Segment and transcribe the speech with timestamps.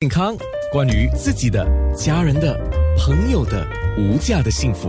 [0.00, 0.34] 健康，
[0.72, 1.62] 关于自己的、
[1.94, 2.58] 家人的、
[2.96, 3.68] 朋友的
[3.98, 4.88] 无价的幸福，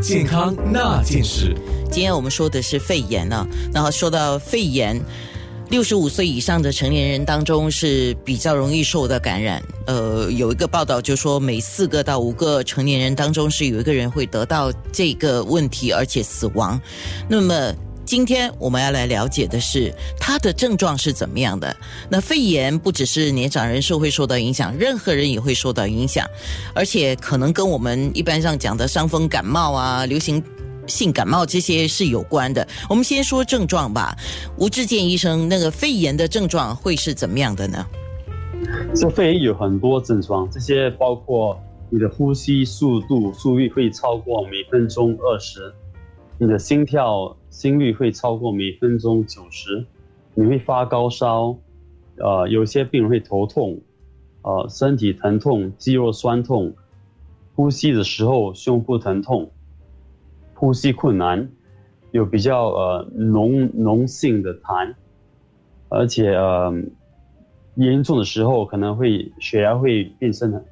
[0.00, 1.54] 健康那件事。
[1.90, 4.98] 今天我们说的是肺炎呢，然后说到肺炎，
[5.68, 9.62] 六十五岁以上的成年人当中是比较容易受到感染。
[9.86, 16.80] 呃，有一个报道就说，每四个到五个成年人当中是有一个人会得到这个问题，而且死亡。
[17.28, 17.74] 那么。
[18.06, 21.76] 今天我们要来了解的是它的症状是怎么样的。
[22.08, 26.24] 那肺炎不只是年长人士会受到影响，任何人也会受到影响，
[26.72, 30.40] 而且可能跟我们一般上讲的伤风感冒啊、流行
[30.86, 32.66] 性感冒这些是有关的。
[32.88, 34.16] 我们先说症状吧。
[34.56, 37.84] 吴志健医生，那个肺炎的症状会是怎么样的呢？
[38.94, 41.60] 这肺炎有很多症状，这些包括
[41.90, 45.74] 你的呼吸速度速率会超过每分钟二十，
[46.38, 47.36] 你的心跳。
[47.48, 49.82] 心率会超过每分钟九十，
[50.34, 51.56] 你会发高烧，
[52.18, 53.80] 呃，有些病人会头痛，
[54.42, 56.70] 呃，身体疼痛、肌肉酸痛，
[57.54, 59.50] 呼吸的时候胸部疼痛，
[60.52, 61.50] 呼吸困难，
[62.10, 64.94] 有比较呃浓浓性的痰，
[65.88, 66.70] 而且呃
[67.76, 70.62] 严重的时候可能会血压会变成，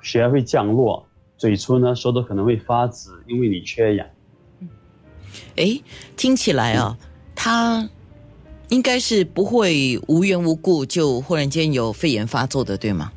[0.00, 4.06] 血压会降落，嘴唇呢舌头可能会发紫，因为你缺氧。
[5.56, 5.80] 哎，
[6.16, 6.98] 听起来啊，
[7.34, 7.88] 他
[8.68, 13.12] 应该是不会无缘无故就忽然间有肺炎发作的，对吗？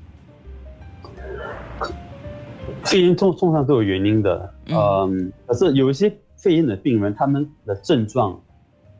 [2.83, 8.41] 肺炎通通常都有原因的，嗯，可是有一些肺炎的病人，他们的症状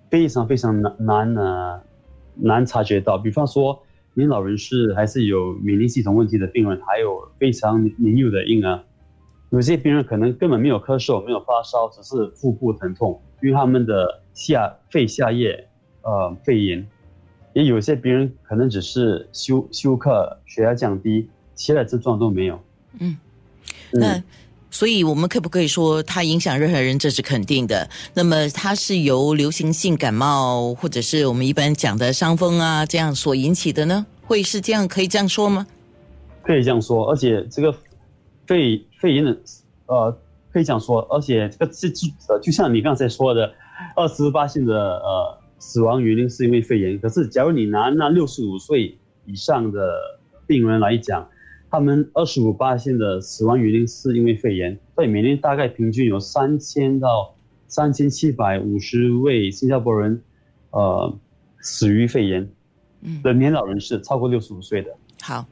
[0.10, 1.82] 非常非常难难呢
[2.36, 3.18] 难察觉到。
[3.18, 3.82] 比方说，
[4.14, 8.80] 您老人是还是有免疫系统问题的病人，还有非常年幼的婴儿。
[9.52, 15.68] 有些病人可能根本没有咳嗽，没有发烧，只是腹部疼痛，因为他们的下肺下叶
[16.04, 16.88] 呃肺炎。
[17.54, 22.58] 也有些病人可能只是休休克，血压降低，其他症状都没有。
[23.00, 23.18] 嗯，
[23.92, 24.24] 那
[24.70, 26.98] 所以我们可不可以说它影响任何人？
[26.98, 27.90] 这是肯定的。
[28.14, 34.06] 那么它是由流行性感冒或者是我们一般讲的伤风啊这样所引起的呢？
[34.26, 34.88] 会是这样？
[34.88, 35.68] 可以这样说吗？
[36.42, 37.76] 可以这样说，而且这个。
[38.52, 39.38] 肺肺炎的，
[39.86, 40.18] 呃，
[40.52, 43.50] 可以讲说，而且这个是就呃，就像你刚才说的，
[43.96, 47.00] 二十八性的呃死亡原因是因为肺炎。
[47.00, 51.26] 可是，假如你拿那六十五岁以上的病人来讲，
[51.70, 57.34] 他们二十五八线的死亡原因是因为肺炎，所以每年大概平均有三千到
[57.70, 60.22] 三千七百五十位新加坡人，
[60.72, 61.18] 呃，
[61.62, 62.50] 死于肺炎。
[63.00, 64.94] 嗯，的年老人是超过六十五岁的。
[65.22, 65.46] 好，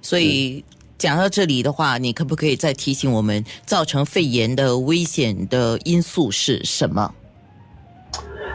[0.00, 0.64] 所以。
[0.98, 7.14] 讲到这里的话，你可不可以再提醒我们，造成肺炎的危险的因素是什么？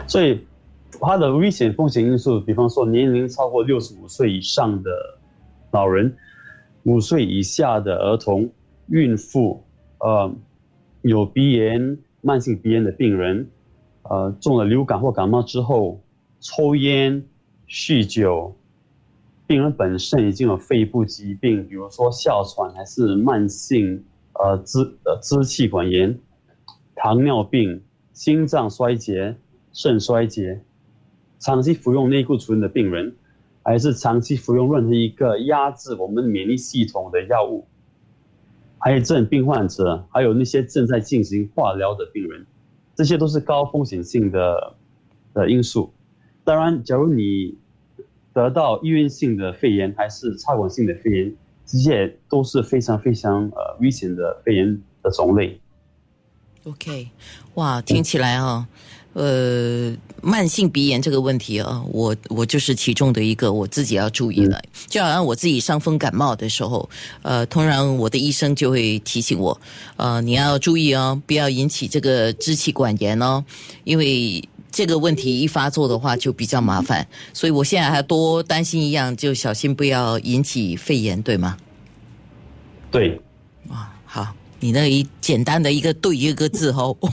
[0.06, 0.38] 所以，
[1.00, 4.90] 它的危险风险因素，比方说年龄超过六十五岁以上的
[5.70, 6.14] 老人，
[6.82, 8.46] 五岁以下的儿童、
[8.88, 9.64] 孕妇，
[10.00, 10.30] 呃，
[11.00, 13.48] 有鼻炎、慢性鼻炎的病人，
[14.02, 15.98] 呃，中了流感或感冒之后，
[16.40, 17.24] 抽烟、
[17.66, 18.54] 酗酒。
[19.46, 24.02] 病人本身已经有肺部疾病，比如说哮喘，还是慢性
[24.34, 26.18] 呃支呃支气管炎、
[26.94, 29.36] 糖尿病、心脏衰竭、
[29.72, 30.62] 肾衰竭，
[31.38, 33.14] 长期服用内固醇的病人，
[33.62, 37.66] 还是长期服用任何一个压制我们免疫系统的药物，
[38.78, 42.46] 癌症病患者，还有那些正在进行化疗的病人，
[42.94, 44.74] 这些都是高风险性的
[45.34, 45.92] 的因素。
[46.44, 47.58] 当然，假如你
[48.34, 51.34] 得到医院性的肺炎还是插管性的肺炎，
[51.64, 55.58] 这些都是非常非常呃危险的肺炎的种类。
[56.64, 57.08] OK，
[57.54, 58.66] 哇，听起来啊，
[59.12, 64.60] 呃，慢性鼻炎这个问题啊，我我就是其中的一个，我自己要注意了。
[64.88, 66.90] 就好像我自己伤风感冒的时候，
[67.22, 69.60] 呃，通常我的医生就会提醒我，
[69.96, 73.44] 呃，你要注意哦，不要引起这个支气管炎哦，
[73.84, 74.42] 因为。
[74.74, 81.56] 这个问题一发作的话就比较麻烦，所以我现在还多担心一样，就小心不要引起肺炎，对吗？
[82.90, 83.20] 对。
[83.68, 87.08] 哇，好，你那一简单的一个对一个字 哦，我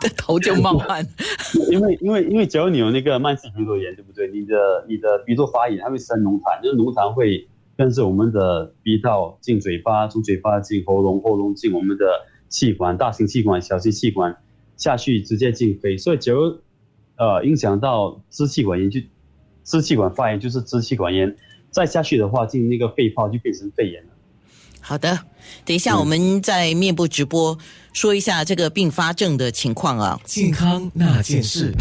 [0.00, 1.06] 的头就冒汗。
[1.70, 4.28] 因为因为因为只要你有那个慢性鼻窦炎，对不对？
[4.28, 4.56] 你的
[4.88, 12.06] 你的鼻窦发炎，它会生脓痰，就是脓痰会跟着我们的鼻道进嘴巴，从嘴巴进喉咙，喉咙进我们的
[12.48, 14.34] 气管，大型气管、小型气管
[14.78, 16.36] 下去直接进肺，所以只要
[17.16, 19.00] 呃，影响到支气管炎就
[19.64, 21.34] 支气管发炎，就是支气管炎。
[21.70, 24.08] 再下去的话，进那个肺泡就变成肺炎了。
[24.80, 25.18] 好的，
[25.64, 27.58] 等一下我们在面部直播
[27.92, 30.20] 说一下这个并发症的情况啊。
[30.24, 31.74] 健康那件事。